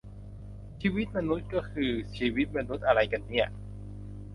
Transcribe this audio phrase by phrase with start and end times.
[0.81, 3.47] ชีวิตมนุษย์ก็คือชีวิตมนุษย์อะไรกันเนี่ย?